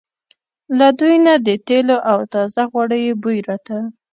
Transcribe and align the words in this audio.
له 0.77 0.87
دوی 0.99 1.15
نه 1.25 1.33
د 1.47 1.47
تېلو 1.67 1.97
او 2.11 2.19
تازه 2.33 2.61
غوړیو 2.71 3.19
بوی 3.23 3.39
راته. 3.47 3.77